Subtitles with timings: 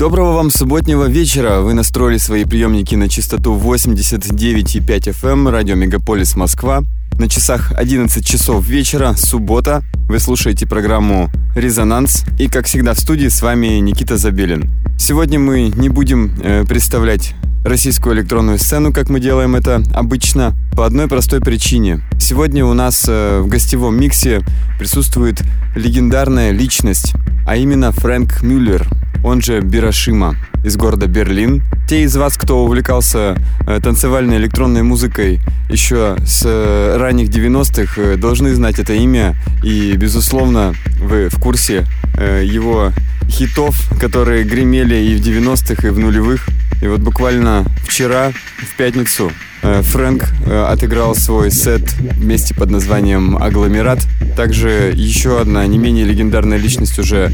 [0.00, 1.60] Доброго вам субботнего вечера.
[1.60, 6.80] Вы настроили свои приемники на частоту 89,5 FM, эм, радио Мегаполис Москва.
[7.18, 9.82] На часах 11 часов вечера, суббота.
[10.08, 12.24] Вы слушаете программу «Резонанс».
[12.38, 14.70] И, как всегда, в студии с вами Никита Забелин.
[14.98, 20.86] Сегодня мы не будем э, представлять российскую электронную сцену, как мы делаем это обычно, по
[20.86, 22.02] одной простой причине.
[22.18, 24.40] Сегодня у нас э, в гостевом миксе
[24.78, 25.42] присутствует
[25.74, 27.14] легендарная личность,
[27.46, 28.86] а именно Фрэнк Мюллер–
[29.22, 31.62] он же Бирошима из города Берлин.
[31.88, 38.16] Те из вас, кто увлекался э, танцевальной электронной музыкой еще с э, ранних 90-х, э,
[38.16, 39.34] должны знать это имя.
[39.62, 41.86] И, безусловно, вы в курсе
[42.18, 42.92] его
[43.30, 46.46] хитов, которые гремели и в 90-х, и в нулевых.
[46.82, 49.32] И вот буквально вчера, в пятницу,
[49.62, 54.00] Фрэнк э, отыграл свой сет вместе под названием «Агломерат».
[54.36, 57.30] Также еще одна не менее легендарная личность, уже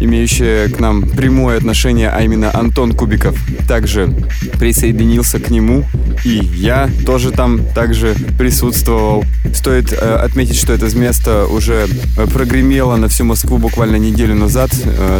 [0.00, 4.12] имеющая к нам прямое отношение, а именно Антон Кубиков, также
[4.58, 5.84] присоединился к нему.
[6.24, 9.24] И я тоже там также присутствовал.
[9.54, 11.86] Стоит э, отметить, что это место уже
[12.32, 14.70] прогремело на всю Москву буквально неделю назад,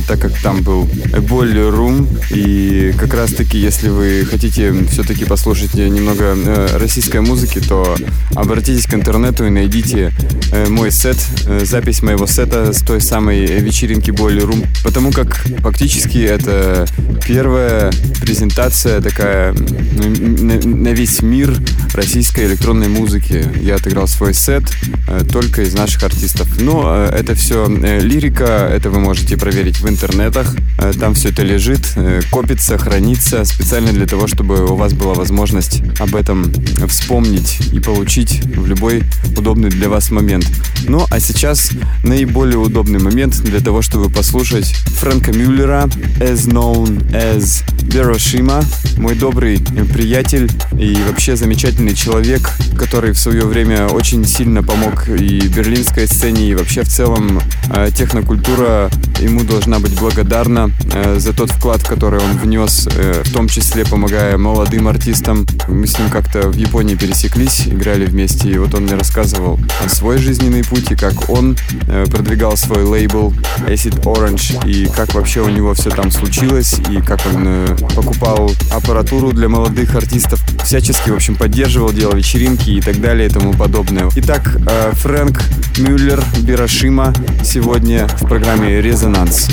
[0.07, 2.07] так как там был Boiler Room.
[2.31, 7.97] И как раз таки, если вы хотите все-таки послушать немного э, российской музыки, то
[8.35, 10.13] обратитесь к интернету и найдите
[10.53, 15.37] э, мой сет, э, запись моего сета с той самой вечеринки Boiler Room, потому как
[15.61, 16.87] фактически это
[17.27, 21.55] первая презентация такая на, на весь мир
[21.95, 23.45] российской электронной музыки.
[23.61, 24.65] Я отыграл свой сет
[25.09, 26.49] э, только из наших артистов.
[26.61, 30.55] Но э, это все э, лирика, это вы можете проверить в интернетах.
[30.79, 35.15] Э, там все это лежит, э, копится, хранится специально для того, чтобы у вас была
[35.15, 39.03] возможность об этом этом вспомнить и получить в любой
[39.37, 40.47] удобный для вас момент.
[40.89, 41.71] Ну, а сейчас
[42.03, 45.85] наиболее удобный момент для того, чтобы послушать Фрэнка Мюллера,
[46.21, 48.65] as known as Бирошима,
[48.97, 49.59] мой добрый
[49.93, 56.51] приятель и вообще замечательный человек, который в свое время очень сильно помог и берлинской сцене,
[56.51, 62.21] и вообще в целом э, технокультура ему должна быть благодарна э, за тот вклад, который
[62.21, 65.47] он внес, э, в том числе помогая молодым артистам.
[65.69, 69.89] Мы с ним как-то в Японии пересеклись, играли вместе, и вот он мне рассказывал о
[69.89, 71.57] свой жизненный путь и как он
[71.89, 73.35] э, продвигал свой лейбл
[73.67, 78.51] Acid Orange и как вообще у него все там случилось и как он э, покупал
[78.71, 83.53] аппаратуру для молодых артистов, всячески, в общем, поддерживал, делал вечеринки и так далее и тому
[83.53, 84.09] подобное.
[84.17, 85.41] Итак, э, Фрэнк
[85.79, 87.13] Мюллер Бирошима
[87.45, 89.49] сегодня в программе «Резонанс».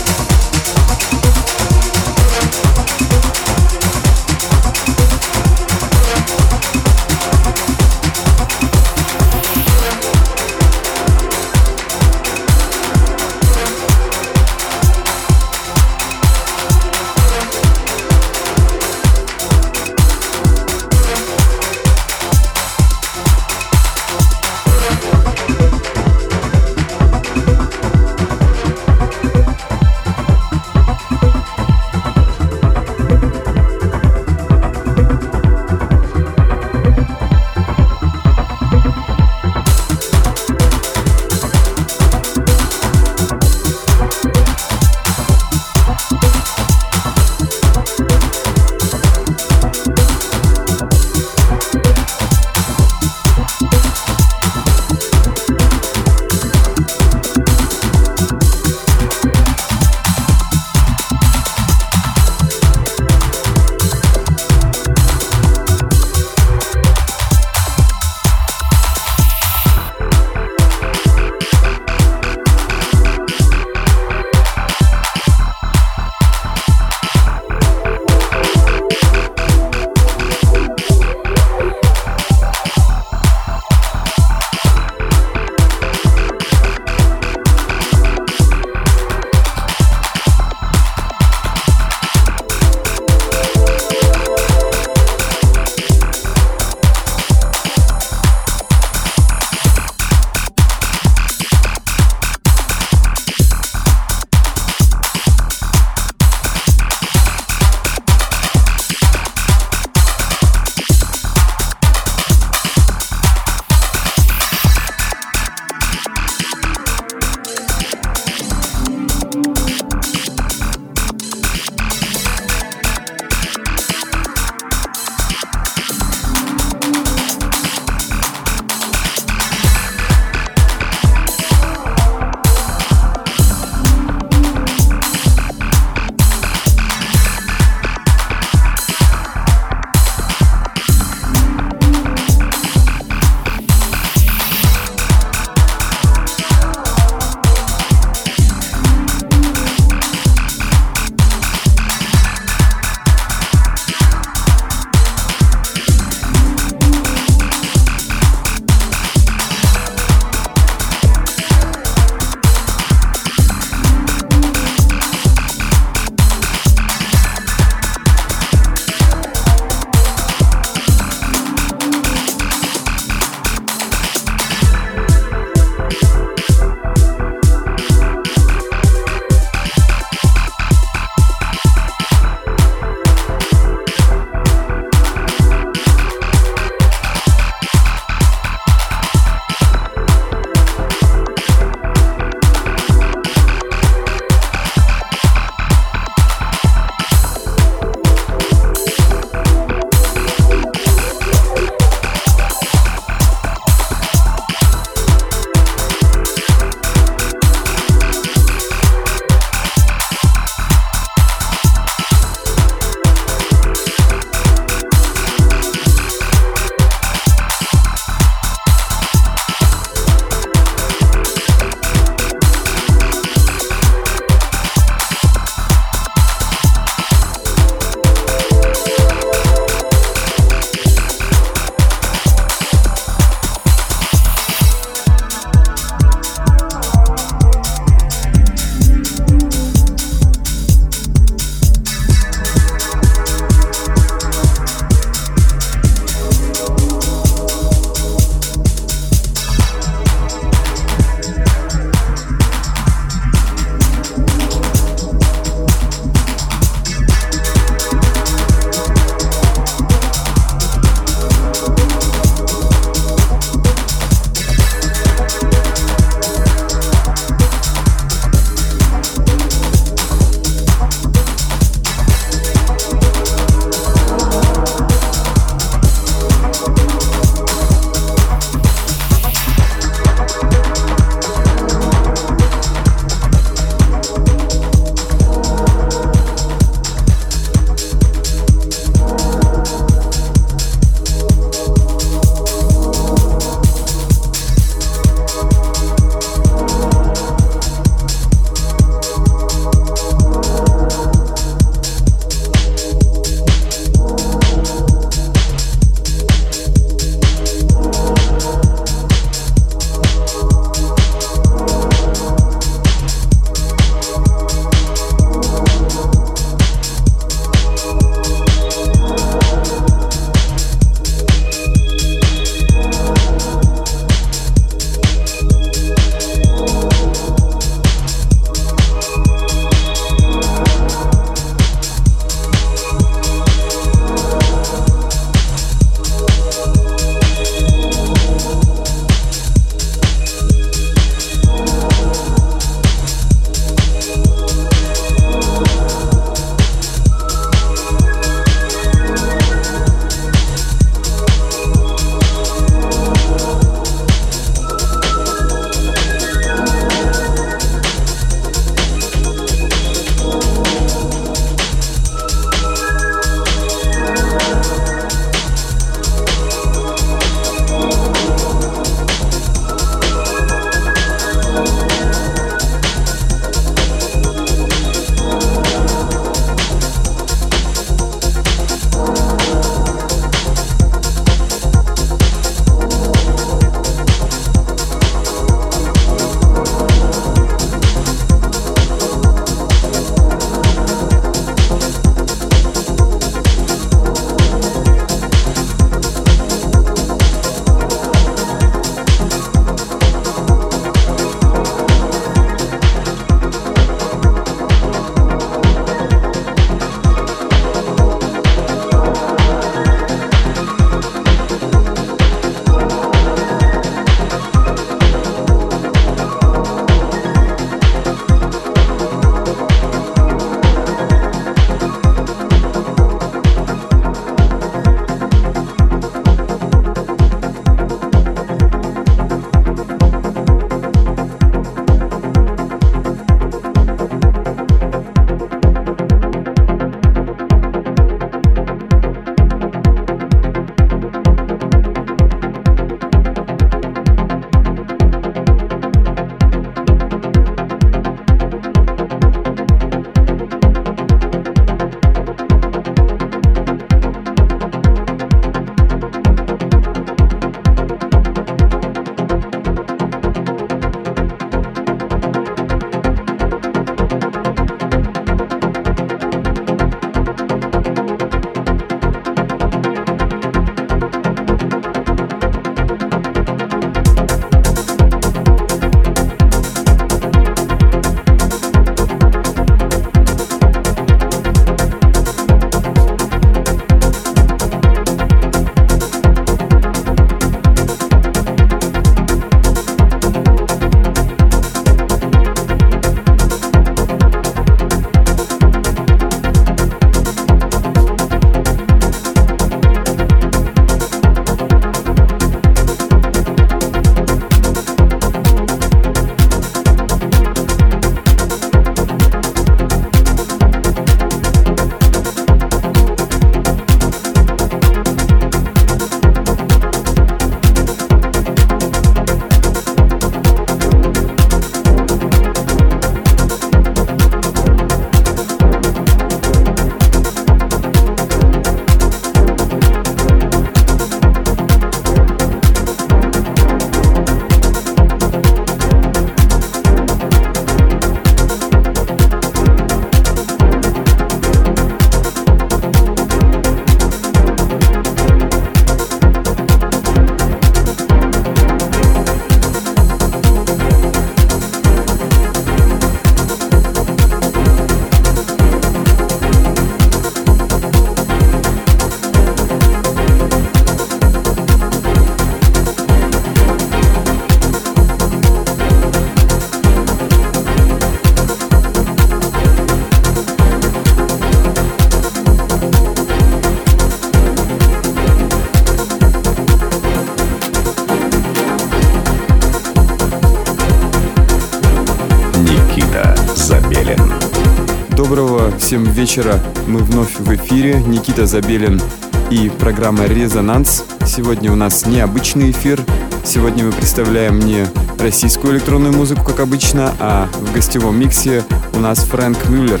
[585.90, 588.00] 7 вечера мы вновь в эфире.
[588.06, 589.02] Никита Забелин
[589.50, 591.02] и программа «Резонанс».
[591.26, 593.00] Сегодня у нас необычный эфир.
[593.44, 594.86] Сегодня мы представляем не
[595.18, 598.62] российскую электронную музыку, как обычно, а в гостевом миксе
[598.92, 600.00] у нас Фрэнк Мюллер,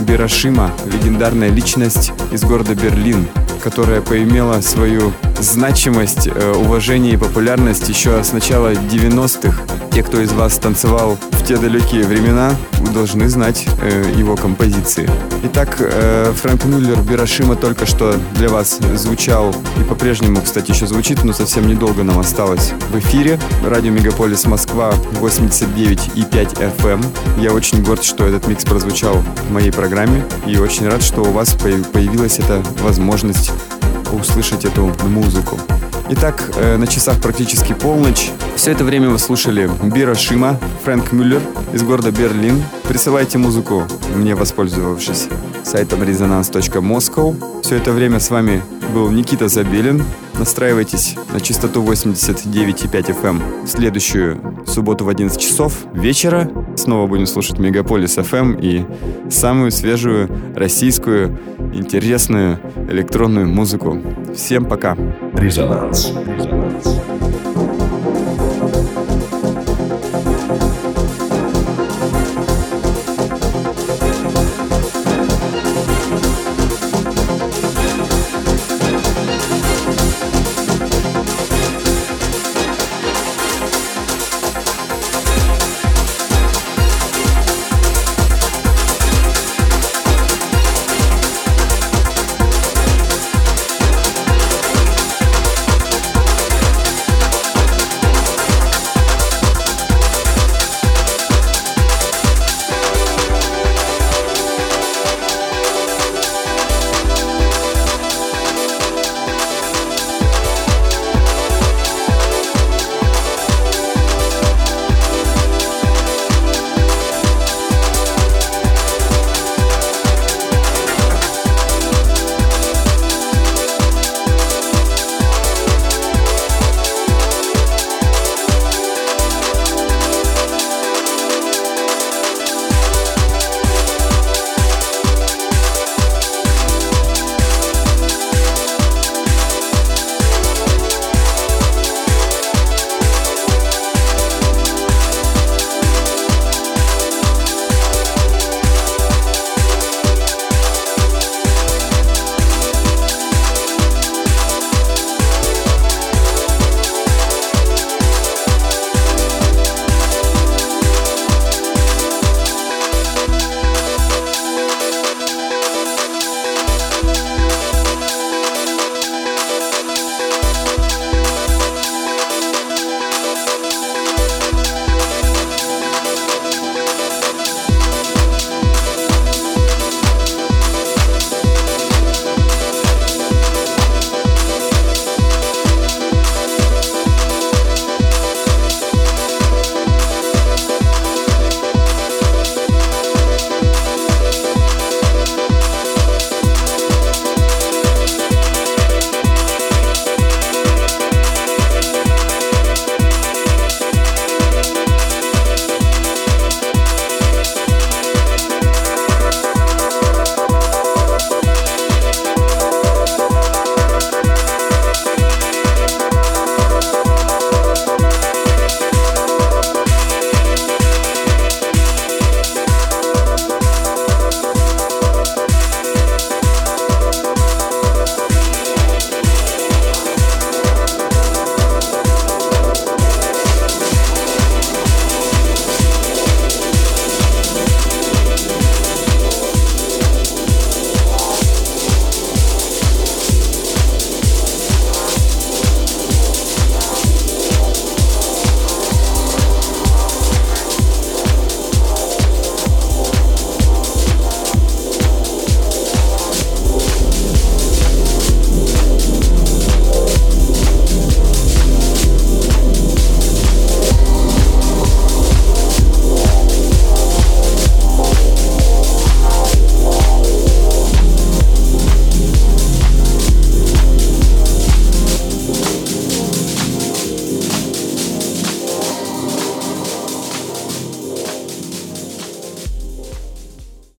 [0.00, 3.26] Бирашима, легендарная личность из города Берлин,
[3.64, 9.58] которая поимела свою значимость, э, уважение и популярность еще с начала 90-х.
[9.90, 11.16] Те, кто из вас танцевал
[11.50, 12.54] те далекие времена,
[12.94, 15.10] должны знать э, его композиции.
[15.42, 21.24] Итак, э, Фрэнк Мюллер «Бирошима» только что для вас звучал и по-прежнему, кстати, еще звучит,
[21.24, 23.36] но совсем недолго нам осталось в эфире.
[23.66, 27.04] Радио Мегаполис Москва 89,5 FM.
[27.40, 29.16] Я очень горд, что этот микс прозвучал
[29.48, 33.50] в моей программе и очень рад, что у вас появилась эта возможность
[34.12, 35.58] услышать эту музыку.
[36.10, 38.30] Итак, э, на часах практически полночь.
[38.60, 41.40] Все это время вы слушали Бира Шима, Фрэнк Мюллер
[41.72, 42.62] из города Берлин.
[42.86, 43.84] Присылайте музыку,
[44.14, 45.28] мне воспользовавшись
[45.64, 47.62] сайтом resonance.moscow.
[47.62, 48.60] Все это время с вами
[48.92, 50.04] был Никита Забелин.
[50.38, 56.50] Настраивайтесь на частоту 89,5 FM в следующую субботу в 11 часов вечера.
[56.76, 58.84] Снова будем слушать Мегаполис FM и
[59.30, 61.40] самую свежую российскую
[61.72, 63.98] интересную электронную музыку.
[64.36, 64.98] Всем пока.
[65.32, 66.12] Резонанс.
[66.26, 67.09] Резонанс.